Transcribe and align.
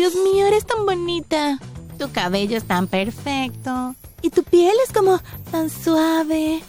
Dios 0.00 0.14
mío, 0.14 0.46
eres 0.46 0.64
tan 0.64 0.86
bonita. 0.86 1.58
Tu 1.98 2.10
cabello 2.10 2.56
es 2.56 2.64
tan 2.64 2.86
perfecto. 2.86 3.94
Y 4.22 4.30
tu 4.30 4.42
piel 4.44 4.72
es 4.82 4.94
como 4.94 5.20
tan 5.50 5.68
suave. 5.68 6.62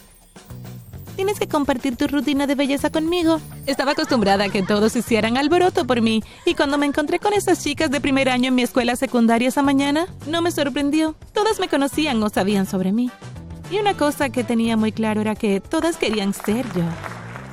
Tienes 1.16 1.38
que 1.38 1.48
compartir 1.48 1.96
tu 1.96 2.06
rutina 2.08 2.46
de 2.46 2.54
belleza 2.54 2.90
conmigo. 2.90 3.40
Estaba 3.64 3.92
acostumbrada 3.92 4.44
a 4.44 4.48
que 4.50 4.62
todos 4.62 4.94
hicieran 4.96 5.38
alboroto 5.38 5.86
por 5.86 6.02
mí, 6.02 6.22
y 6.44 6.54
cuando 6.54 6.76
me 6.76 6.84
encontré 6.84 7.20
con 7.20 7.32
esas 7.32 7.64
chicas 7.64 7.90
de 7.90 8.02
primer 8.02 8.28
año 8.28 8.48
en 8.48 8.54
mi 8.54 8.64
escuela 8.64 8.96
secundaria 8.96 9.48
esa 9.48 9.62
mañana, 9.62 10.08
no 10.26 10.42
me 10.42 10.50
sorprendió. 10.50 11.14
Todas 11.32 11.58
me 11.58 11.68
conocían 11.68 12.22
o 12.22 12.28
sabían 12.28 12.66
sobre 12.66 12.92
mí. 12.92 13.10
Y 13.70 13.78
una 13.78 13.96
cosa 13.96 14.28
que 14.28 14.44
tenía 14.44 14.76
muy 14.76 14.92
claro 14.92 15.22
era 15.22 15.36
que 15.36 15.62
todas 15.62 15.96
querían 15.96 16.34
ser 16.34 16.66
yo. 16.74 16.82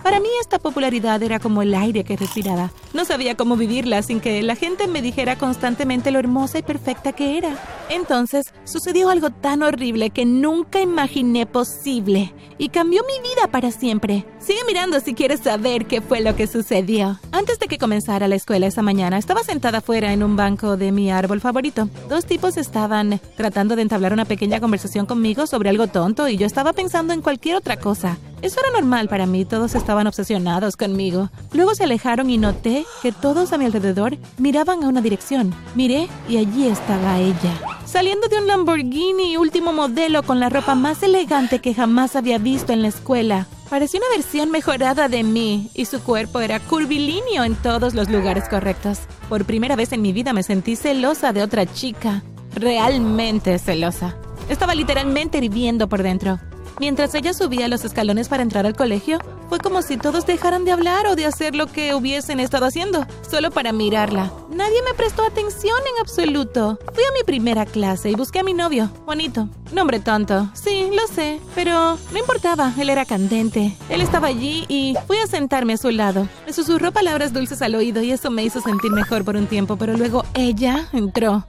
Para 0.03 0.19
mí 0.19 0.29
esta 0.39 0.59
popularidad 0.59 1.21
era 1.23 1.39
como 1.39 1.61
el 1.61 1.75
aire 1.75 2.03
que 2.03 2.17
respiraba. 2.17 2.71
No 2.93 3.05
sabía 3.05 3.35
cómo 3.35 3.57
vivirla 3.57 4.01
sin 4.01 4.19
que 4.19 4.41
la 4.41 4.55
gente 4.55 4.87
me 4.87 5.01
dijera 5.01 5.37
constantemente 5.37 6.11
lo 6.11 6.19
hermosa 6.19 6.59
y 6.59 6.63
perfecta 6.63 7.11
que 7.13 7.37
era. 7.37 7.57
Entonces 7.89 8.53
sucedió 8.63 9.09
algo 9.09 9.29
tan 9.29 9.63
horrible 9.63 10.09
que 10.09 10.25
nunca 10.25 10.79
imaginé 10.79 11.45
posible 11.45 12.33
y 12.57 12.69
cambió 12.69 13.03
mi 13.03 13.29
vida 13.29 13.47
para 13.51 13.71
siempre. 13.71 14.25
Sigue 14.39 14.59
mirando 14.67 14.99
si 14.99 15.13
quieres 15.13 15.41
saber 15.41 15.85
qué 15.85 16.01
fue 16.01 16.21
lo 16.21 16.35
que 16.35 16.47
sucedió. 16.47 17.19
Antes 17.31 17.59
de 17.59 17.67
que 17.67 17.77
comenzara 17.77 18.27
la 18.27 18.35
escuela 18.35 18.67
esa 18.67 18.81
mañana, 18.81 19.17
estaba 19.17 19.43
sentada 19.43 19.81
fuera 19.81 20.13
en 20.13 20.23
un 20.23 20.35
banco 20.35 20.77
de 20.77 20.91
mi 20.91 21.11
árbol 21.11 21.41
favorito. 21.41 21.89
Dos 22.07 22.25
tipos 22.25 22.57
estaban 22.57 23.19
tratando 23.35 23.75
de 23.75 23.81
entablar 23.81 24.13
una 24.13 24.25
pequeña 24.25 24.59
conversación 24.59 25.05
conmigo 25.05 25.47
sobre 25.47 25.69
algo 25.69 25.87
tonto 25.87 26.27
y 26.27 26.37
yo 26.37 26.45
estaba 26.45 26.73
pensando 26.73 27.13
en 27.13 27.21
cualquier 27.21 27.55
otra 27.55 27.77
cosa. 27.77 28.17
Eso 28.41 28.59
era 28.61 28.79
normal 28.79 29.09
para 29.09 29.25
mí, 29.25 29.43
todos 29.43 29.75
estaban 29.75 30.07
obsesionados 30.07 30.77
conmigo. 30.77 31.29
Luego 31.51 31.75
se 31.75 31.83
alejaron 31.83 32.29
y 32.29 32.37
noté 32.37 32.85
que 33.01 33.11
todos 33.11 33.51
a 33.51 33.57
mi 33.57 33.65
alrededor 33.65 34.17
miraban 34.37 34.83
a 34.83 34.87
una 34.87 35.01
dirección. 35.01 35.53
Miré 35.75 36.07
y 36.27 36.37
allí 36.37 36.67
estaba 36.67 37.19
ella. 37.19 37.53
Saliendo 37.85 38.27
de 38.27 38.37
un 38.37 38.47
Lamborghini 38.47 39.35
último 39.35 39.73
modelo 39.73 40.23
con 40.23 40.39
la 40.39 40.49
ropa 40.49 40.75
más 40.75 41.03
elegante 41.03 41.59
que 41.59 41.73
jamás 41.73 42.15
había 42.15 42.37
visto 42.37 42.71
en 42.71 42.81
la 42.81 42.87
escuela. 42.87 43.47
Parecía 43.69 43.99
una 43.99 44.15
versión 44.15 44.51
mejorada 44.51 45.09
de 45.09 45.23
mí 45.23 45.69
y 45.75 45.85
su 45.85 46.01
cuerpo 46.01 46.39
era 46.39 46.59
curvilíneo 46.59 47.43
en 47.43 47.55
todos 47.55 47.93
los 47.93 48.09
lugares 48.09 48.47
correctos. 48.49 48.99
Por 49.27 49.45
primera 49.45 49.75
vez 49.75 49.91
en 49.91 50.01
mi 50.01 50.13
vida 50.13 50.33
me 50.33 50.43
sentí 50.43 50.75
celosa 50.75 51.33
de 51.33 51.43
otra 51.43 51.65
chica. 51.65 52.23
Realmente 52.55 53.59
celosa. 53.59 54.15
Estaba 54.49 54.73
literalmente 54.73 55.37
hirviendo 55.37 55.87
por 55.87 56.01
dentro. 56.01 56.39
Mientras 56.79 57.13
ella 57.13 57.33
subía 57.33 57.67
los 57.67 57.83
escalones 57.83 58.29
para 58.29 58.41
entrar 58.41 58.65
al 58.65 58.75
colegio, 58.75 59.19
fue 59.49 59.59
como 59.59 59.81
si 59.81 59.97
todos 59.97 60.25
dejaran 60.25 60.63
de 60.63 60.71
hablar 60.71 61.07
o 61.07 61.15
de 61.15 61.25
hacer 61.25 61.53
lo 61.53 61.67
que 61.67 61.93
hubiesen 61.93 62.39
estado 62.39 62.65
haciendo, 62.65 63.05
solo 63.29 63.51
para 63.51 63.73
mirarla. 63.73 64.31
Nadie 64.49 64.81
me 64.83 64.93
prestó 64.93 65.23
atención 65.23 65.77
en 65.79 66.01
absoluto. 66.01 66.79
Fui 66.93 67.03
a 67.03 67.11
mi 67.11 67.23
primera 67.25 67.65
clase 67.65 68.09
y 68.09 68.15
busqué 68.15 68.39
a 68.39 68.43
mi 68.43 68.53
novio, 68.53 68.89
Juanito. 69.03 69.49
Nombre 69.73 69.99
tonto, 69.99 70.49
sí, 70.53 70.89
lo 70.93 71.05
sé, 71.13 71.41
pero 71.53 71.97
no 72.11 72.17
importaba, 72.17 72.73
él 72.77 72.89
era 72.89 73.05
candente. 73.05 73.75
Él 73.89 73.99
estaba 73.99 74.27
allí 74.27 74.65
y 74.69 74.95
fui 75.05 75.17
a 75.17 75.27
sentarme 75.27 75.73
a 75.73 75.77
su 75.77 75.91
lado. 75.91 76.29
Me 76.45 76.53
susurró 76.53 76.93
palabras 76.93 77.33
dulces 77.33 77.61
al 77.61 77.75
oído 77.75 78.01
y 78.01 78.11
eso 78.11 78.31
me 78.31 78.43
hizo 78.43 78.61
sentir 78.61 78.91
mejor 78.91 79.25
por 79.25 79.35
un 79.35 79.47
tiempo, 79.47 79.75
pero 79.75 79.97
luego 79.97 80.23
ella 80.33 80.87
entró. 80.93 81.45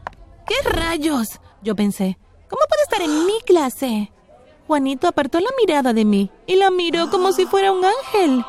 ¿Qué 0.46 0.68
rayos? 0.68 1.38
Yo 1.62 1.76
pensé. 1.76 2.18
¿Cómo 2.48 2.62
puede 2.68 2.82
estar 2.82 3.02
en 3.02 3.26
mi 3.26 3.40
clase? 3.46 4.10
Juanito 4.70 5.08
apartó 5.08 5.40
la 5.40 5.50
mirada 5.60 5.92
de 5.92 6.04
mí 6.04 6.30
y 6.46 6.54
la 6.54 6.70
miró 6.70 7.10
como 7.10 7.32
si 7.32 7.44
fuera 7.44 7.72
un 7.72 7.82
ángel. 7.84 8.44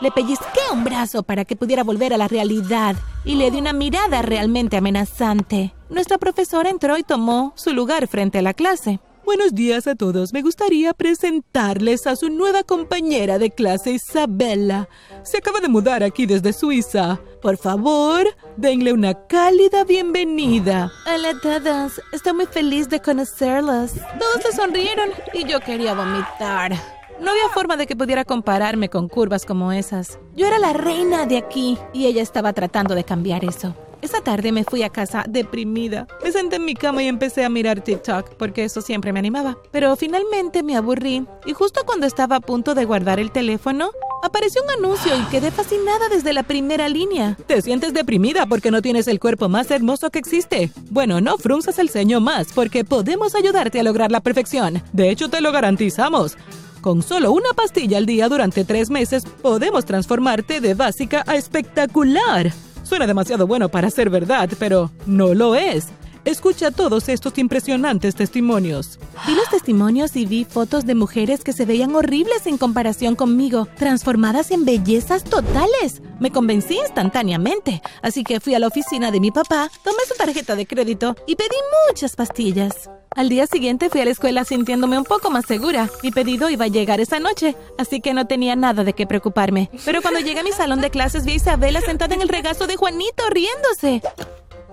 Le 0.00 0.10
pellizqué 0.10 0.60
un 0.72 0.84
brazo 0.84 1.22
para 1.22 1.44
que 1.44 1.54
pudiera 1.54 1.84
volver 1.84 2.14
a 2.14 2.16
la 2.16 2.28
realidad 2.28 2.96
y 3.26 3.34
le 3.34 3.50
di 3.50 3.58
una 3.58 3.74
mirada 3.74 4.22
realmente 4.22 4.78
amenazante. 4.78 5.74
Nuestra 5.90 6.16
profesora 6.16 6.70
entró 6.70 6.96
y 6.96 7.02
tomó 7.02 7.52
su 7.56 7.74
lugar 7.74 8.08
frente 8.08 8.38
a 8.38 8.42
la 8.42 8.54
clase. 8.54 9.00
Buenos 9.26 9.56
días 9.56 9.88
a 9.88 9.96
todos. 9.96 10.32
Me 10.32 10.40
gustaría 10.40 10.94
presentarles 10.94 12.06
a 12.06 12.14
su 12.14 12.30
nueva 12.30 12.62
compañera 12.62 13.40
de 13.40 13.50
clase, 13.50 13.90
Isabella. 13.90 14.88
Se 15.24 15.38
acaba 15.38 15.58
de 15.58 15.66
mudar 15.66 16.04
aquí 16.04 16.26
desde 16.26 16.52
Suiza. 16.52 17.18
Por 17.42 17.56
favor, 17.56 18.24
denle 18.56 18.92
una 18.92 19.14
cálida 19.26 19.82
bienvenida. 19.82 20.92
Hola 21.12 21.30
a 21.30 21.40
todos. 21.40 22.00
Estoy 22.12 22.34
muy 22.34 22.46
feliz 22.46 22.88
de 22.88 23.00
conocerlos. 23.00 23.94
Todos 23.94 24.44
le 24.44 24.52
sonrieron 24.52 25.10
y 25.34 25.44
yo 25.44 25.58
quería 25.58 25.94
vomitar. 25.94 26.74
No 27.20 27.32
había 27.32 27.48
forma 27.52 27.76
de 27.76 27.88
que 27.88 27.96
pudiera 27.96 28.24
compararme 28.24 28.88
con 28.88 29.08
curvas 29.08 29.44
como 29.44 29.72
esas. 29.72 30.20
Yo 30.36 30.46
era 30.46 30.60
la 30.60 30.72
reina 30.72 31.26
de 31.26 31.38
aquí 31.38 31.78
y 31.92 32.06
ella 32.06 32.22
estaba 32.22 32.52
tratando 32.52 32.94
de 32.94 33.02
cambiar 33.02 33.44
eso. 33.44 33.74
Esa 34.06 34.20
tarde 34.20 34.52
me 34.52 34.62
fui 34.62 34.84
a 34.84 34.88
casa 34.88 35.24
deprimida. 35.28 36.06
Me 36.22 36.30
senté 36.30 36.56
en 36.56 36.64
mi 36.64 36.74
cama 36.74 37.02
y 37.02 37.08
empecé 37.08 37.44
a 37.44 37.48
mirar 37.48 37.80
TikTok 37.80 38.36
porque 38.36 38.62
eso 38.62 38.80
siempre 38.80 39.12
me 39.12 39.18
animaba. 39.18 39.58
Pero 39.72 39.96
finalmente 39.96 40.62
me 40.62 40.76
aburrí 40.76 41.26
y 41.44 41.52
justo 41.54 41.80
cuando 41.84 42.06
estaba 42.06 42.36
a 42.36 42.40
punto 42.40 42.76
de 42.76 42.84
guardar 42.84 43.18
el 43.18 43.32
teléfono, 43.32 43.90
apareció 44.22 44.62
un 44.62 44.70
anuncio 44.70 45.12
y 45.18 45.24
quedé 45.24 45.50
fascinada 45.50 46.08
desde 46.08 46.32
la 46.32 46.44
primera 46.44 46.88
línea. 46.88 47.36
¿Te 47.48 47.60
sientes 47.62 47.94
deprimida 47.94 48.46
porque 48.46 48.70
no 48.70 48.80
tienes 48.80 49.08
el 49.08 49.18
cuerpo 49.18 49.48
más 49.48 49.72
hermoso 49.72 50.08
que 50.10 50.20
existe? 50.20 50.70
Bueno, 50.88 51.20
no 51.20 51.36
frunzas 51.36 51.80
el 51.80 51.88
ceño 51.88 52.20
más 52.20 52.52
porque 52.54 52.84
podemos 52.84 53.34
ayudarte 53.34 53.80
a 53.80 53.82
lograr 53.82 54.12
la 54.12 54.20
perfección. 54.20 54.84
De 54.92 55.10
hecho, 55.10 55.28
te 55.28 55.40
lo 55.40 55.50
garantizamos. 55.50 56.36
Con 56.80 57.02
solo 57.02 57.32
una 57.32 57.54
pastilla 57.56 57.98
al 57.98 58.06
día 58.06 58.28
durante 58.28 58.64
tres 58.64 58.88
meses, 58.88 59.24
podemos 59.42 59.84
transformarte 59.84 60.60
de 60.60 60.74
básica 60.74 61.24
a 61.26 61.34
espectacular. 61.34 62.52
Suena 62.86 63.08
demasiado 63.08 63.48
bueno 63.48 63.68
para 63.68 63.90
ser 63.90 64.10
verdad, 64.10 64.48
pero 64.60 64.92
no 65.06 65.34
lo 65.34 65.56
es. 65.56 65.88
Escucha 66.26 66.72
todos 66.72 67.08
estos 67.08 67.38
impresionantes 67.38 68.16
testimonios. 68.16 68.98
Vi 69.28 69.34
los 69.36 69.48
testimonios 69.48 70.16
y 70.16 70.26
vi 70.26 70.44
fotos 70.44 70.84
de 70.84 70.96
mujeres 70.96 71.44
que 71.44 71.52
se 71.52 71.64
veían 71.64 71.94
horribles 71.94 72.48
en 72.48 72.58
comparación 72.58 73.14
conmigo, 73.14 73.68
transformadas 73.78 74.50
en 74.50 74.64
bellezas 74.64 75.22
totales. 75.22 76.02
Me 76.18 76.32
convencí 76.32 76.78
instantáneamente, 76.78 77.80
así 78.02 78.24
que 78.24 78.40
fui 78.40 78.56
a 78.56 78.58
la 78.58 78.66
oficina 78.66 79.12
de 79.12 79.20
mi 79.20 79.30
papá, 79.30 79.70
tomé 79.84 79.98
su 80.08 80.14
tarjeta 80.16 80.56
de 80.56 80.66
crédito 80.66 81.14
y 81.28 81.36
pedí 81.36 81.56
muchas 81.88 82.16
pastillas. 82.16 82.90
Al 83.14 83.28
día 83.28 83.46
siguiente 83.46 83.88
fui 83.88 84.00
a 84.00 84.04
la 84.04 84.10
escuela 84.10 84.44
sintiéndome 84.44 84.98
un 84.98 85.04
poco 85.04 85.30
más 85.30 85.46
segura. 85.46 85.88
Mi 86.02 86.10
pedido 86.10 86.50
iba 86.50 86.64
a 86.64 86.68
llegar 86.68 87.00
esa 87.00 87.20
noche, 87.20 87.54
así 87.78 88.00
que 88.00 88.14
no 88.14 88.26
tenía 88.26 88.56
nada 88.56 88.82
de 88.82 88.94
qué 88.94 89.06
preocuparme. 89.06 89.70
Pero 89.84 90.02
cuando 90.02 90.18
llegué 90.18 90.40
a 90.40 90.42
mi 90.42 90.50
salón 90.50 90.80
de 90.80 90.90
clases 90.90 91.24
vi 91.24 91.32
a 91.32 91.36
Isabela 91.36 91.80
sentada 91.82 92.16
en 92.16 92.22
el 92.22 92.28
regazo 92.28 92.66
de 92.66 92.74
Juanito 92.74 93.22
riéndose. 93.30 94.02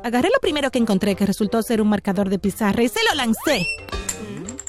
Agarré 0.03 0.29
lo 0.33 0.39
primero 0.41 0.69
que 0.69 0.79
encontré, 0.79 1.15
que 1.15 1.25
resultó 1.25 1.61
ser 1.61 1.81
un 1.81 1.87
marcador 1.87 2.29
de 2.29 2.37
pizarra, 2.37 2.83
y 2.83 2.89
se 2.89 2.99
lo 3.09 3.15
lancé. 3.15 3.65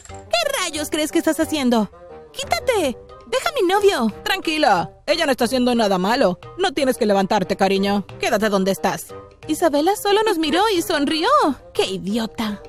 ¿Qué 0.08 0.62
rayos 0.62 0.90
crees 0.90 1.10
que 1.10 1.18
estás 1.18 1.40
haciendo? 1.40 1.90
¡Quítate! 2.32 2.96
¡Deja 3.26 3.48
a 3.48 3.60
mi 3.60 3.66
novio! 3.66 4.14
Tranquila, 4.22 4.92
ella 5.06 5.26
no 5.26 5.32
está 5.32 5.46
haciendo 5.46 5.74
nada 5.74 5.98
malo. 5.98 6.38
No 6.56 6.72
tienes 6.72 6.96
que 6.96 7.06
levantarte, 7.06 7.56
cariño. 7.56 8.06
Quédate 8.20 8.48
donde 8.48 8.70
estás. 8.70 9.12
Isabela 9.48 9.96
solo 9.96 10.22
nos 10.22 10.38
miró 10.38 10.62
y 10.72 10.82
sonrió. 10.82 11.28
¡Qué 11.72 11.84
idiota! 11.84 12.62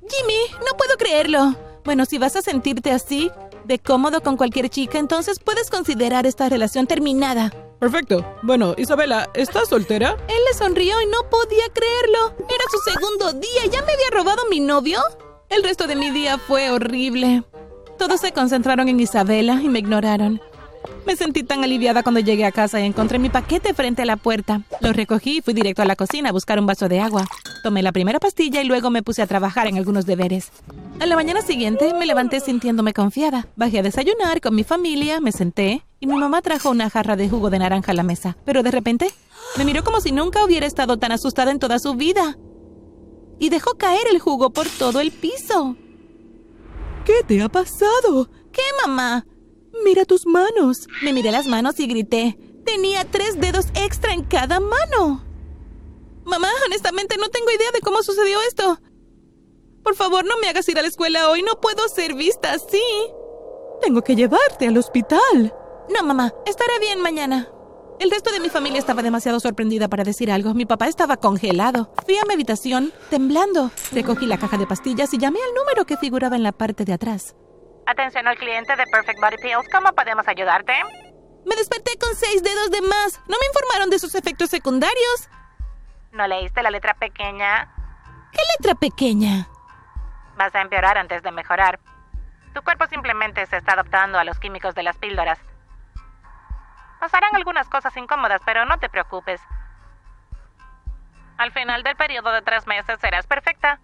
Jimmy, 0.00 0.58
no 0.66 0.76
puedo 0.76 0.96
creerlo. 0.96 1.54
Bueno, 1.84 2.06
si 2.06 2.18
vas 2.18 2.34
a 2.34 2.42
sentirte 2.42 2.90
así, 2.90 3.30
de 3.64 3.78
cómodo 3.78 4.20
con 4.20 4.36
cualquier 4.36 4.68
chica, 4.68 4.98
entonces 4.98 5.38
puedes 5.38 5.70
considerar 5.70 6.26
esta 6.26 6.48
relación 6.48 6.88
terminada. 6.88 7.52
Perfecto. 7.80 8.24
Bueno, 8.42 8.74
Isabela, 8.76 9.30
¿estás 9.32 9.68
soltera? 9.68 10.10
Él 10.28 10.38
le 10.48 10.56
sonrió 10.56 11.00
y 11.00 11.06
no 11.06 11.28
podía 11.30 11.64
creerlo. 11.72 12.34
Era 12.38 12.64
su 12.70 12.90
segundo 12.90 13.32
día. 13.32 13.64
¿Ya 13.72 13.82
me 13.82 13.94
había 13.94 14.10
robado 14.12 14.42
mi 14.50 14.60
novio? 14.60 15.00
El 15.48 15.62
resto 15.62 15.86
de 15.86 15.96
mi 15.96 16.10
día 16.10 16.36
fue 16.36 16.70
horrible. 16.70 17.42
Todos 17.98 18.20
se 18.20 18.32
concentraron 18.32 18.88
en 18.88 19.00
Isabela 19.00 19.60
y 19.62 19.68
me 19.68 19.78
ignoraron. 19.78 20.42
Me 21.06 21.16
sentí 21.16 21.42
tan 21.42 21.64
aliviada 21.64 22.02
cuando 22.02 22.20
llegué 22.20 22.44
a 22.44 22.52
casa 22.52 22.80
y 22.80 22.84
encontré 22.84 23.18
mi 23.18 23.30
paquete 23.30 23.74
frente 23.74 24.02
a 24.02 24.06
la 24.06 24.16
puerta. 24.16 24.62
Lo 24.80 24.92
recogí 24.92 25.38
y 25.38 25.40
fui 25.40 25.54
directo 25.54 25.82
a 25.82 25.84
la 25.84 25.96
cocina 25.96 26.28
a 26.28 26.32
buscar 26.32 26.58
un 26.58 26.66
vaso 26.66 26.88
de 26.88 27.00
agua. 27.00 27.26
Tomé 27.62 27.82
la 27.82 27.92
primera 27.92 28.20
pastilla 28.20 28.62
y 28.62 28.64
luego 28.64 28.90
me 28.90 29.02
puse 29.02 29.22
a 29.22 29.26
trabajar 29.26 29.66
en 29.66 29.76
algunos 29.76 30.06
deberes. 30.06 30.50
A 31.00 31.06
la 31.06 31.16
mañana 31.16 31.42
siguiente 31.42 31.92
me 31.94 32.06
levanté 32.06 32.40
sintiéndome 32.40 32.92
confiada. 32.92 33.48
Bajé 33.56 33.80
a 33.80 33.82
desayunar 33.82 34.40
con 34.40 34.54
mi 34.54 34.64
familia, 34.64 35.20
me 35.20 35.32
senté 35.32 35.84
y 35.98 36.06
mi 36.06 36.14
mamá 36.14 36.42
trajo 36.42 36.70
una 36.70 36.90
jarra 36.90 37.16
de 37.16 37.28
jugo 37.28 37.50
de 37.50 37.58
naranja 37.58 37.92
a 37.92 37.94
la 37.94 38.02
mesa. 38.02 38.36
Pero 38.44 38.62
de 38.62 38.70
repente 38.70 39.10
me 39.56 39.64
miró 39.64 39.84
como 39.84 40.00
si 40.00 40.12
nunca 40.12 40.44
hubiera 40.44 40.66
estado 40.66 40.98
tan 40.98 41.12
asustada 41.12 41.50
en 41.50 41.58
toda 41.58 41.78
su 41.78 41.94
vida. 41.94 42.38
Y 43.38 43.48
dejó 43.48 43.74
caer 43.76 44.06
el 44.10 44.18
jugo 44.18 44.50
por 44.50 44.66
todo 44.66 45.00
el 45.00 45.10
piso. 45.10 45.76
¿Qué 47.04 47.24
te 47.26 47.42
ha 47.42 47.48
pasado? 47.48 48.30
¿Qué, 48.52 48.62
mamá? 48.86 49.24
Mira 49.84 50.04
tus 50.04 50.26
manos. 50.26 50.88
Me 51.02 51.12
miré 51.12 51.30
las 51.30 51.46
manos 51.46 51.78
y 51.80 51.86
grité. 51.86 52.38
Tenía 52.64 53.04
tres 53.04 53.40
dedos 53.40 53.66
extra 53.74 54.12
en 54.12 54.22
cada 54.24 54.60
mano. 54.60 55.24
Mamá, 56.24 56.48
honestamente 56.66 57.16
no 57.16 57.28
tengo 57.28 57.50
idea 57.50 57.70
de 57.72 57.80
cómo 57.80 58.02
sucedió 58.02 58.38
esto. 58.42 58.78
Por 59.82 59.94
favor, 59.94 60.24
no 60.24 60.38
me 60.38 60.48
hagas 60.48 60.68
ir 60.68 60.78
a 60.78 60.82
la 60.82 60.88
escuela 60.88 61.30
hoy. 61.30 61.42
No 61.42 61.60
puedo 61.60 61.88
ser 61.88 62.14
vista 62.14 62.52
así. 62.52 62.82
Tengo 63.80 64.02
que 64.02 64.14
llevarte 64.14 64.66
al 64.66 64.76
hospital. 64.76 65.54
No, 65.94 66.04
mamá. 66.04 66.34
Estaré 66.46 66.78
bien 66.80 67.00
mañana. 67.00 67.48
El 67.98 68.10
resto 68.10 68.32
de 68.32 68.40
mi 68.40 68.48
familia 68.48 68.78
estaba 68.78 69.02
demasiado 69.02 69.40
sorprendida 69.40 69.88
para 69.88 70.04
decir 70.04 70.30
algo. 70.30 70.54
Mi 70.54 70.66
papá 70.66 70.88
estaba 70.88 71.16
congelado. 71.16 71.92
Fui 72.06 72.16
a 72.16 72.24
mi 72.26 72.34
habitación, 72.34 72.92
temblando. 73.10 73.70
Recogí 73.92 74.26
la 74.26 74.38
caja 74.38 74.56
de 74.56 74.66
pastillas 74.66 75.12
y 75.12 75.18
llamé 75.18 75.38
al 75.46 75.54
número 75.54 75.84
que 75.84 75.96
figuraba 75.96 76.36
en 76.36 76.42
la 76.42 76.52
parte 76.52 76.84
de 76.84 76.92
atrás. 76.92 77.34
Atención 77.90 78.28
al 78.28 78.38
cliente 78.38 78.76
de 78.76 78.86
Perfect 78.86 79.18
Body 79.20 79.36
Pills. 79.38 79.68
¿Cómo 79.68 79.92
podemos 79.92 80.28
ayudarte? 80.28 80.72
Me 81.44 81.56
desperté 81.56 81.98
con 81.98 82.14
seis 82.14 82.40
dedos 82.40 82.70
de 82.70 82.82
más. 82.82 83.20
No 83.26 83.36
me 83.40 83.46
informaron 83.48 83.90
de 83.90 83.98
sus 83.98 84.14
efectos 84.14 84.48
secundarios. 84.48 85.28
¿No 86.12 86.24
leíste 86.28 86.62
la 86.62 86.70
letra 86.70 86.94
pequeña? 86.94 87.68
¿Qué 88.30 88.38
letra 88.56 88.76
pequeña? 88.76 89.48
Vas 90.36 90.54
a 90.54 90.60
empeorar 90.60 90.98
antes 90.98 91.24
de 91.24 91.32
mejorar. 91.32 91.80
Tu 92.54 92.62
cuerpo 92.62 92.86
simplemente 92.86 93.44
se 93.46 93.56
está 93.56 93.72
adaptando 93.72 94.20
a 94.20 94.24
los 94.24 94.38
químicos 94.38 94.76
de 94.76 94.84
las 94.84 94.96
píldoras. 94.96 95.40
Pasarán 97.00 97.34
algunas 97.34 97.68
cosas 97.68 97.96
incómodas, 97.96 98.40
pero 98.46 98.66
no 98.66 98.78
te 98.78 98.88
preocupes. 98.88 99.40
Al 101.38 101.50
final 101.50 101.82
del 101.82 101.96
periodo 101.96 102.30
de 102.30 102.42
tres 102.42 102.68
meses 102.68 103.00
serás 103.00 103.26
perfecta. 103.26 103.80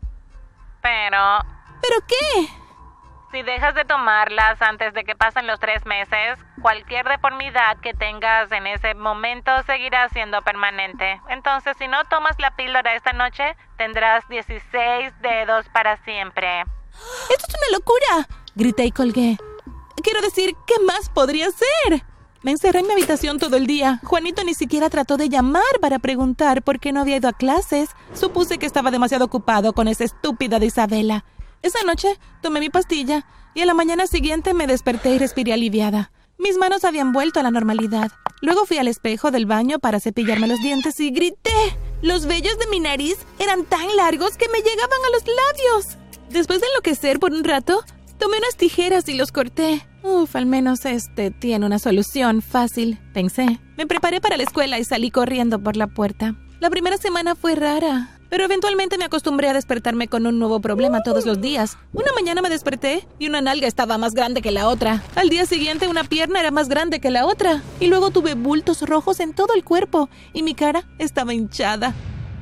Pero... 0.80 1.40
¿Pero 1.82 2.06
qué? 2.06 2.65
Si 3.32 3.42
dejas 3.42 3.74
de 3.74 3.84
tomarlas 3.84 4.62
antes 4.62 4.94
de 4.94 5.04
que 5.04 5.16
pasen 5.16 5.46
los 5.46 5.58
tres 5.58 5.84
meses, 5.84 6.38
cualquier 6.62 7.06
deformidad 7.08 7.76
que 7.82 7.92
tengas 7.92 8.50
en 8.52 8.66
ese 8.66 8.94
momento 8.94 9.50
seguirá 9.66 10.08
siendo 10.10 10.42
permanente. 10.42 11.20
Entonces, 11.28 11.76
si 11.78 11.88
no 11.88 12.04
tomas 12.04 12.38
la 12.38 12.54
píldora 12.54 12.94
esta 12.94 13.12
noche, 13.12 13.56
tendrás 13.76 14.26
16 14.28 15.12
dedos 15.20 15.68
para 15.70 15.96
siempre. 16.04 16.62
¡Esto 17.30 17.46
es 17.48 17.54
una 17.54 17.78
locura! 17.78 18.28
Grité 18.54 18.84
y 18.84 18.92
colgué. 18.92 19.36
Quiero 20.02 20.20
decir, 20.20 20.54
¿qué 20.66 20.78
más 20.86 21.08
podría 21.08 21.48
ser? 21.50 22.04
Me 22.42 22.52
encerré 22.52 22.78
en 22.78 22.86
mi 22.86 22.92
habitación 22.92 23.40
todo 23.40 23.56
el 23.56 23.66
día. 23.66 23.98
Juanito 24.04 24.44
ni 24.44 24.54
siquiera 24.54 24.88
trató 24.88 25.16
de 25.16 25.28
llamar 25.28 25.64
para 25.80 25.98
preguntar 25.98 26.62
por 26.62 26.78
qué 26.78 26.92
no 26.92 27.00
había 27.00 27.16
ido 27.16 27.28
a 27.28 27.32
clases. 27.32 27.90
Supuse 28.14 28.58
que 28.58 28.66
estaba 28.66 28.92
demasiado 28.92 29.24
ocupado 29.24 29.72
con 29.72 29.88
esa 29.88 30.04
estúpida 30.04 30.60
de 30.60 30.66
Isabela. 30.66 31.24
Esa 31.62 31.82
noche 31.86 32.08
tomé 32.42 32.60
mi 32.60 32.70
pastilla 32.70 33.26
y 33.54 33.62
a 33.62 33.66
la 33.66 33.74
mañana 33.74 34.06
siguiente 34.06 34.54
me 34.54 34.66
desperté 34.66 35.14
y 35.14 35.18
respiré 35.18 35.52
aliviada. 35.52 36.12
Mis 36.38 36.58
manos 36.58 36.84
habían 36.84 37.12
vuelto 37.12 37.40
a 37.40 37.42
la 37.42 37.50
normalidad. 37.50 38.12
Luego 38.42 38.66
fui 38.66 38.78
al 38.78 38.88
espejo 38.88 39.30
del 39.30 39.46
baño 39.46 39.78
para 39.78 40.00
cepillarme 40.00 40.46
los 40.46 40.60
dientes 40.60 41.00
y 41.00 41.10
grité. 41.10 41.78
Los 42.02 42.26
vellos 42.26 42.58
de 42.58 42.66
mi 42.66 42.78
nariz 42.78 43.16
eran 43.38 43.64
tan 43.64 43.96
largos 43.96 44.36
que 44.36 44.48
me 44.48 44.58
llegaban 44.58 44.98
a 45.06 45.10
los 45.10 45.24
labios. 45.26 45.98
Después 46.28 46.60
de 46.60 46.66
enloquecer 46.66 47.18
por 47.18 47.32
un 47.32 47.44
rato, 47.44 47.82
tomé 48.18 48.36
unas 48.36 48.56
tijeras 48.56 49.08
y 49.08 49.14
los 49.14 49.32
corté. 49.32 49.86
Uf, 50.02 50.36
al 50.36 50.46
menos 50.46 50.84
este 50.84 51.30
tiene 51.30 51.64
una 51.64 51.78
solución 51.78 52.42
fácil, 52.42 53.00
pensé. 53.14 53.58
Me 53.76 53.86
preparé 53.86 54.20
para 54.20 54.36
la 54.36 54.42
escuela 54.42 54.78
y 54.78 54.84
salí 54.84 55.10
corriendo 55.10 55.58
por 55.58 55.76
la 55.76 55.86
puerta. 55.86 56.34
La 56.60 56.70
primera 56.70 56.98
semana 56.98 57.34
fue 57.34 57.54
rara, 57.54 58.15
pero 58.28 58.44
eventualmente 58.44 58.98
me 58.98 59.04
acostumbré 59.04 59.48
a 59.48 59.52
despertarme 59.52 60.08
con 60.08 60.26
un 60.26 60.38
nuevo 60.38 60.60
problema 60.60 61.02
todos 61.02 61.26
los 61.26 61.40
días. 61.40 61.76
Una 61.92 62.12
mañana 62.12 62.42
me 62.42 62.48
desperté 62.48 63.06
y 63.18 63.28
una 63.28 63.40
nalga 63.40 63.66
estaba 63.66 63.98
más 63.98 64.14
grande 64.14 64.42
que 64.42 64.50
la 64.50 64.68
otra. 64.68 65.02
Al 65.14 65.28
día 65.28 65.46
siguiente 65.46 65.88
una 65.88 66.04
pierna 66.04 66.40
era 66.40 66.50
más 66.50 66.68
grande 66.68 67.00
que 67.00 67.10
la 67.10 67.26
otra. 67.26 67.62
Y 67.80 67.86
luego 67.86 68.10
tuve 68.10 68.34
bultos 68.34 68.82
rojos 68.82 69.20
en 69.20 69.34
todo 69.34 69.54
el 69.54 69.64
cuerpo 69.64 70.08
y 70.32 70.42
mi 70.42 70.54
cara 70.54 70.84
estaba 70.98 71.34
hinchada. 71.34 71.94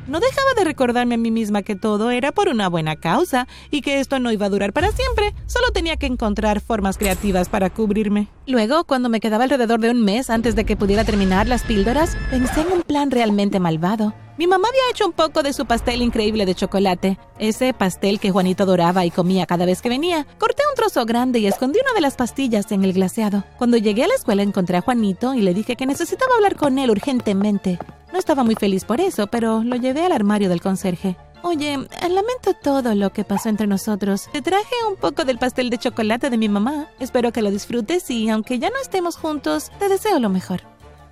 No 0.07 0.21
dejaba 0.21 0.53
de 0.55 0.65
recordarme 0.65 1.15
a 1.15 1.19
mí 1.19 1.31
misma 1.31 1.63
que 1.63 1.77
todo 1.77 2.11
era 2.11 2.31
por 2.31 2.49
una 2.49 2.69
buena 2.69 2.97
causa 2.97 3.49
y 3.71 3.81
que 3.81 4.01
esto 4.01 4.19
no 4.19 4.31
iba 4.33 4.47
a 4.47 4.51
durar 4.51 4.75
para 4.75 4.93
siempre. 4.93 5.35
Solo 5.47 5.71
tenía 5.73 5.97
que 5.97 6.05
encontrar 6.05 6.61
formas 6.61 6.99
creativas 6.99 7.49
para 7.49 7.71
cubrirme. 7.71 8.29
Luego, 8.47 8.85
cuando 8.85 9.09
me 9.09 9.21
quedaba 9.21 9.45
alrededor 9.45 9.81
de 9.81 9.91
un 9.91 10.05
mes 10.05 10.29
antes 10.29 10.55
de 10.57 10.67
que 10.67 10.77
pudiera 10.77 11.05
terminar 11.05 11.49
las 11.49 11.63
píldoras, 11.63 12.19
pensé 12.31 12.61
en 12.61 12.73
un 12.73 12.83
plan 12.83 13.11
realmente 13.11 13.61
malvado. 13.61 14.13
Mi 14.37 14.47
mamá 14.47 14.69
había 14.69 14.91
hecho 14.91 15.07
un 15.07 15.13
poco 15.13 15.43
de 15.43 15.53
su 15.53 15.65
pastel 15.65 16.03
increíble 16.03 16.45
de 16.45 16.57
chocolate, 16.57 17.19
ese 17.39 17.73
pastel 17.73 18.19
que 18.19 18.33
Juanito 18.33 18.65
adoraba 18.65 19.07
y 19.07 19.11
comía 19.11 19.47
cada 19.47 19.65
vez 19.65 19.81
que 19.81 19.89
venía. 19.89 20.27
Corté 20.39 20.65
un 20.69 20.75
trozo 20.75 21.07
grande 21.07 21.39
y 21.39 21.47
escondí 21.47 21.79
una 21.81 21.95
de 21.95 22.01
las 22.01 22.17
pastillas 22.17 22.71
en 22.73 22.85
el 22.85 22.93
glaseado. 22.93 23.45
Cuando 23.57 23.77
llegué 23.77 24.05
a 24.05 24.09
la 24.09 24.15
escuela 24.15 24.43
encontré 24.43 24.77
a 24.77 24.81
Juanito 24.81 25.35
y 25.35 25.41
le 25.41 25.55
dije 25.55 25.77
que 25.77 25.87
necesitaba 25.87 26.35
hablar 26.35 26.57
con 26.57 26.79
él 26.79 26.91
urgentemente. 26.91 27.79
No 28.15 28.21
estaba 28.21 28.45
muy 28.45 28.55
feliz 28.55 28.85
por 28.85 29.01
eso, 29.01 29.27
pero 29.27 29.65
lo 29.65 29.75
llevé 29.75 30.05
al 30.05 30.13
armario 30.13 30.49
del 30.49 30.61
conserje. 30.61 31.17
Oye, 31.43 31.73
lamento 31.73 32.55
todo 32.63 32.95
lo 32.95 33.11
que 33.11 33.25
pasó 33.25 33.49
entre 33.49 33.67
nosotros. 33.67 34.29
Te 34.31 34.41
traje 34.41 34.73
un 34.89 34.95
poco 34.95 35.25
del 35.25 35.37
pastel 35.37 35.69
de 35.69 35.79
chocolate 35.79 36.31
de 36.31 36.39
mi 36.39 36.49
mamá. 36.49 36.89
Espero 37.01 37.33
que 37.33 37.43
lo 37.43 37.51
disfrutes 37.51 38.09
y, 38.13 38.31
aunque 38.31 38.61
ya 38.61 38.71
no 38.71 38.77
estemos 38.81 39.17
juntos, 39.17 39.73
te 39.81 39.89
deseo 39.89 40.21
lo 40.21 40.29
mejor. 40.29 40.61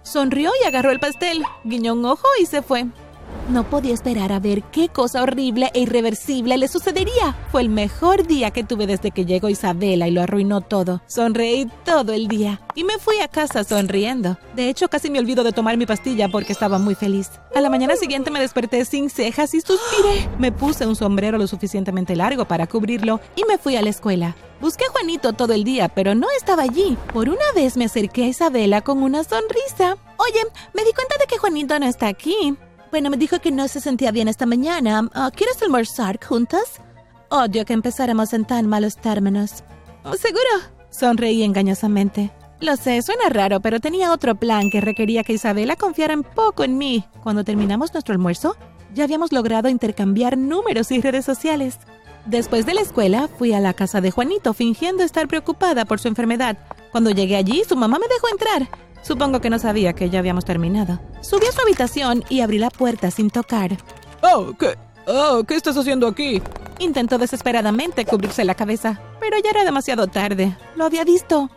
Sonrió 0.05 0.53
y 0.63 0.65
agarró 0.65 0.93
el 0.93 1.01
pastel, 1.01 1.43
guiñó 1.65 1.95
un 1.95 2.05
ojo 2.05 2.29
y 2.41 2.47
se 2.47 2.63
fue. 2.63 2.87
No 3.49 3.69
podía 3.69 3.93
esperar 3.93 4.33
a 4.33 4.39
ver 4.39 4.63
qué 4.63 4.89
cosa 4.89 5.23
horrible 5.23 5.71
e 5.75 5.81
irreversible 5.81 6.57
le 6.57 6.69
sucedería. 6.69 7.37
Fue 7.51 7.61
el 7.61 7.69
mejor 7.69 8.27
día 8.27 8.53
que 8.53 8.63
tuve 8.63 8.87
desde 8.87 9.11
que 9.11 9.25
llegó 9.25 9.49
Isabela 9.49 10.07
y 10.07 10.13
lo 10.13 10.23
arruinó 10.23 10.61
todo. 10.61 11.03
Sonreí 11.07 11.69
todo 11.85 12.13
el 12.13 12.29
día 12.29 12.61
y 12.75 12.85
me 12.85 12.99
fui 12.99 13.19
a 13.21 13.29
casa 13.29 13.65
sonriendo. 13.65 14.39
De 14.55 14.69
hecho, 14.69 14.89
casi 14.89 15.11
me 15.11 15.19
olvido 15.19 15.43
de 15.43 15.53
tomar 15.53 15.77
mi 15.77 15.87
pastilla 15.87 16.29
porque 16.29 16.53
estaba 16.53 16.79
muy 16.79 16.95
feliz. 16.95 17.31
A 17.55 17.61
la 17.61 17.69
mañana 17.69 17.97
siguiente 17.97 18.31
me 18.31 18.41
desperté 18.41 18.85
sin 18.85 19.11
cejas 19.11 19.55
y 19.55 19.61
suspiré. 19.61 20.29
Me 20.39 20.53
puse 20.53 20.87
un 20.87 20.95
sombrero 20.95 21.37
lo 21.37 21.47
suficientemente 21.47 22.15
largo 22.15 22.47
para 22.47 22.69
cubrirlo 22.69 23.21
y 23.35 23.45
me 23.45 23.59
fui 23.59 23.77
a 23.77 23.83
la 23.83 23.91
escuela. 23.91 24.37
Busqué 24.61 24.85
a 24.85 24.93
Juanito 24.93 25.33
todo 25.33 25.53
el 25.55 25.65
día, 25.65 25.89
pero 25.89 26.15
no 26.15 26.29
estaba 26.39 26.63
allí. 26.63 26.97
Por 27.13 27.29
una 27.29 27.53
vez 27.57 27.77
me 27.77 27.87
acerqué 27.87 28.23
a 28.25 28.29
Isabela 28.29 28.83
con 28.83 29.03
una 29.03 29.25
sonrisa. 29.25 29.97
Oye, 30.19 30.41
me 30.73 30.85
di 30.85 30.93
cuenta 30.93 31.17
de 31.19 31.27
que 31.27 31.39
Juanito 31.39 31.77
no 31.81 31.87
está 31.87 32.07
aquí. 32.07 32.57
Bueno, 32.93 33.09
me 33.09 33.17
dijo 33.17 33.41
que 33.41 33.51
no 33.51 33.69
se 33.69 33.81
sentía 33.81 34.11
bien 34.11 34.29
esta 34.29 34.45
mañana. 34.45 35.09
Ah, 35.15 35.31
¿Quieres 35.35 35.63
almorzar 35.63 36.23
juntas? 36.23 36.83
Odio 37.31 37.65
que 37.65 37.73
empezáramos 37.73 38.35
en 38.35 38.45
tan 38.45 38.67
malos 38.67 38.97
términos. 38.99 39.65
Oh, 40.05 40.13
¿Seguro? 40.13 40.43
Sonreí 40.91 41.43
engañosamente. 41.43 42.31
Lo 42.61 42.77
sé, 42.77 43.01
suena 43.01 43.31
raro, 43.31 43.61
pero 43.61 43.81
tenía 43.81 44.13
otro 44.13 44.35
plan 44.35 44.69
que 44.69 44.83
requería 44.83 45.25
que 45.25 45.33
Isabela 45.33 45.75
confiara 45.75 46.15
un 46.15 46.23
poco 46.23 46.65
en 46.65 46.77
mí. 46.77 47.07
Cuando 47.23 47.45
terminamos 47.45 47.95
nuestro 47.95 48.13
almuerzo, 48.13 48.57
ya 48.95 49.05
habíamos 49.05 49.33
logrado 49.33 49.71
intercambiar 49.71 50.37
números 50.37 50.91
y 50.91 51.01
redes 51.01 51.25
sociales. 51.25 51.79
Después 52.27 52.67
de 52.67 52.75
la 52.75 52.83
escuela, 52.83 53.27
fui 53.39 53.55
a 53.55 53.61
la 53.61 53.73
casa 53.73 54.03
de 54.03 54.11
Juanito 54.11 54.53
fingiendo 54.53 55.03
estar 55.03 55.29
preocupada 55.29 55.87
por 55.87 55.99
su 55.99 56.09
enfermedad. 56.09 56.59
Cuando 56.91 57.09
llegué 57.09 57.37
allí, 57.37 57.63
su 57.67 57.75
mamá 57.75 57.99
me 57.99 58.07
dejó 58.09 58.29
entrar. 58.29 58.69
Supongo 59.03 59.41
que 59.41 59.51
no 59.51 59.59
sabía 59.59 59.93
que 59.93 60.11
ya 60.11 60.21
habíamos 60.21 60.45
terminado. 60.45 61.01
Subí 61.21 61.47
a 61.47 61.53
su 61.53 61.61
habitación 61.61 62.25
y 62.29 62.41
abrí 62.41 62.59
la 62.59 62.71
puerta 62.71 63.11
sin 63.11 63.31
tocar. 63.31 63.77
Oh, 64.23 64.53
¿qué? 64.59 64.77
Oh, 65.07 65.43
¿qué 65.45 65.57
estás 65.57 65.77
haciendo 65.77 66.07
aquí? 66.07 66.41
Intentó 66.79 67.19
desesperadamente 67.19 68.05
cubrirse 68.05 68.45
la 68.45 68.55
cabeza, 68.55 69.01
pero 69.21 69.37
ya 69.43 69.51
era 69.51 69.65
demasiado 69.65 70.07
tarde. 70.07 70.57
Lo 70.77 70.85
había 70.85 71.05
visto. 71.05 71.51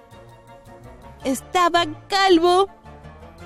Estaba 1.24 1.86
calvo. 2.08 2.68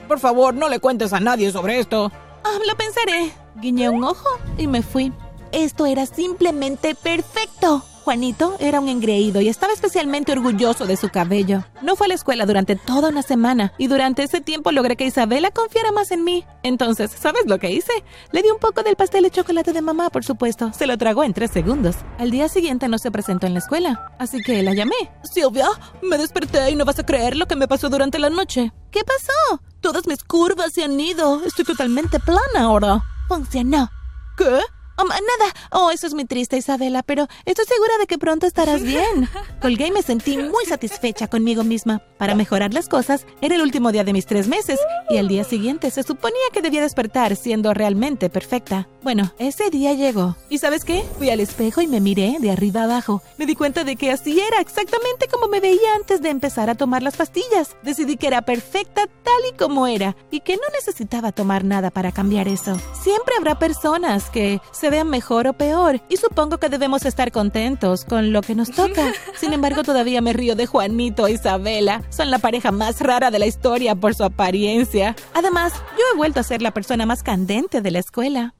Por 0.07 0.19
favor, 0.19 0.53
no 0.53 0.69
le 0.69 0.79
cuentes 0.79 1.13
a 1.13 1.19
nadie 1.19 1.51
sobre 1.51 1.79
esto. 1.79 2.11
Ah, 2.43 2.57
lo 2.67 2.75
pensaré. 2.75 3.31
Guiñé 3.55 3.89
un 3.89 4.03
ojo 4.03 4.27
y 4.57 4.67
me 4.67 4.81
fui. 4.81 5.13
Esto 5.51 5.85
era 5.85 6.05
simplemente 6.05 6.95
perfecto. 6.95 7.83
Juanito 8.09 8.57
era 8.59 8.79
un 8.79 8.89
engreído 8.89 9.39
y 9.39 9.49
estaba 9.49 9.71
especialmente 9.71 10.31
orgulloso 10.31 10.87
de 10.87 10.97
su 10.97 11.09
cabello. 11.09 11.63
No 11.83 11.95
fue 11.95 12.05
a 12.05 12.07
la 12.07 12.15
escuela 12.15 12.47
durante 12.47 12.75
toda 12.75 13.09
una 13.09 13.21
semana 13.21 13.71
y 13.77 13.85
durante 13.85 14.23
ese 14.23 14.41
tiempo 14.41 14.71
logré 14.71 14.95
que 14.95 15.05
Isabela 15.05 15.51
confiara 15.51 15.91
más 15.91 16.09
en 16.09 16.23
mí. 16.23 16.43
Entonces, 16.63 17.11
¿sabes 17.11 17.43
lo 17.45 17.59
que 17.59 17.69
hice? 17.69 17.91
Le 18.31 18.41
di 18.41 18.49
un 18.49 18.57
poco 18.57 18.81
del 18.81 18.95
pastel 18.95 19.21
de 19.21 19.29
chocolate 19.29 19.73
de 19.73 19.83
mamá, 19.83 20.09
por 20.09 20.23
supuesto. 20.23 20.71
Se 20.73 20.87
lo 20.87 20.97
tragó 20.97 21.23
en 21.23 21.35
tres 21.35 21.51
segundos. 21.51 21.97
Al 22.17 22.31
día 22.31 22.49
siguiente 22.49 22.87
no 22.87 22.97
se 22.97 23.11
presentó 23.11 23.45
en 23.45 23.53
la 23.53 23.59
escuela, 23.59 24.11
así 24.17 24.41
que 24.41 24.63
la 24.63 24.73
llamé. 24.73 24.95
Silvia, 25.21 25.67
me 26.01 26.17
desperté 26.17 26.71
y 26.71 26.75
no 26.75 26.85
vas 26.85 26.97
a 26.97 27.05
creer 27.05 27.35
lo 27.35 27.45
que 27.45 27.57
me 27.57 27.67
pasó 27.67 27.89
durante 27.89 28.17
la 28.17 28.31
noche. 28.31 28.73
¿Qué 28.89 29.01
pasó? 29.03 29.61
Todas 29.81 30.07
mis 30.07 30.23
curvas 30.23 30.73
se 30.73 30.83
han 30.83 30.99
ido. 30.99 31.43
Estoy 31.45 31.63
totalmente 31.63 32.19
plana 32.19 32.63
ahora. 32.63 33.03
Funcionó. 33.27 33.87
¿Qué? 34.35 34.61
Oh, 35.01 35.05
nada. 35.07 35.53
Oh, 35.71 35.91
eso 35.91 36.07
es 36.07 36.13
muy 36.13 36.25
triste, 36.25 36.57
Isabela, 36.57 37.03
pero 37.03 37.25
estoy 37.45 37.63
segura 37.65 37.93
de 37.99 38.05
que 38.05 38.17
pronto 38.17 38.45
estarás 38.45 38.83
bien. 38.83 39.29
Colgué 39.61 39.87
y 39.87 39.91
me 39.91 40.01
sentí 40.01 40.37
muy 40.37 40.65
satisfecha 40.65 41.29
conmigo 41.29 41.63
misma. 41.63 41.99
Para 42.17 42.35
mejorar 42.35 42.73
las 42.73 42.89
cosas, 42.89 43.25
era 43.39 43.55
el 43.55 43.61
último 43.61 43.93
día 43.93 44.03
de 44.03 44.11
mis 44.11 44.25
tres 44.25 44.49
meses 44.49 44.77
y 45.09 45.17
al 45.17 45.29
día 45.29 45.45
siguiente 45.45 45.89
se 45.89 46.03
suponía 46.03 46.41
que 46.51 46.61
debía 46.61 46.81
despertar 46.81 47.37
siendo 47.37 47.73
realmente 47.73 48.29
perfecta. 48.29 48.89
Bueno, 49.01 49.33
ese 49.39 49.69
día 49.69 49.93
llegó. 49.93 50.35
¿Y 50.49 50.57
sabes 50.57 50.83
qué? 50.83 51.05
Fui 51.17 51.29
al 51.29 51.39
espejo 51.39 51.79
y 51.79 51.87
me 51.87 52.01
miré 52.01 52.35
de 52.41 52.51
arriba 52.51 52.83
abajo. 52.83 53.21
Me 53.37 53.45
di 53.45 53.55
cuenta 53.55 53.85
de 53.85 53.95
que 53.95 54.11
así 54.11 54.37
era 54.37 54.59
exactamente 54.59 55.29
como 55.29 55.47
me 55.47 55.61
veía 55.61 55.95
antes 55.95 56.21
de 56.21 56.29
empezar 56.29 56.69
a 56.69 56.75
tomar 56.75 57.03
las 57.03 57.15
pastillas. 57.15 57.77
Decidí 57.83 58.17
que 58.17 58.27
era 58.27 58.41
perfecta 58.41 59.07
tal 59.23 59.41
y 59.49 59.55
como 59.55 59.87
era 59.87 60.17
y 60.29 60.41
que 60.41 60.57
no 60.57 60.63
necesitaba 60.73 61.31
tomar 61.31 61.63
nada 61.63 61.89
para 61.89 62.11
cambiar 62.11 62.49
eso. 62.49 62.77
Siempre 63.01 63.35
habrá 63.37 63.57
personas 63.57 64.29
que 64.29 64.59
se 64.73 64.88
se 64.89 64.91
vea 64.91 65.03
mejor 65.03 65.47
o 65.47 65.53
peor, 65.53 66.01
y 66.09 66.17
supongo 66.17 66.57
que 66.57 66.67
debemos 66.67 67.05
estar 67.05 67.31
contentos 67.31 68.05
con 68.05 68.33
lo 68.33 68.41
que 68.41 68.55
nos 68.55 68.71
toca. 68.71 69.13
Sin 69.35 69.53
embargo, 69.53 69.83
todavía 69.83 70.19
me 70.19 70.33
río 70.33 70.55
de 70.55 70.65
Juanito 70.65 71.27
e 71.27 71.33
Isabela. 71.33 72.01
Son 72.09 72.31
la 72.31 72.39
pareja 72.39 72.71
más 72.71 72.99
rara 72.99 73.29
de 73.29 73.37
la 73.37 73.45
historia 73.45 73.93
por 73.93 74.15
su 74.15 74.23
apariencia. 74.23 75.15
Además, 75.35 75.73
yo 75.91 76.03
he 76.11 76.17
vuelto 76.17 76.39
a 76.39 76.43
ser 76.43 76.63
la 76.63 76.71
persona 76.71 77.05
más 77.05 77.21
candente 77.21 77.81
de 77.81 77.91
la 77.91 77.99
escuela. 77.99 78.55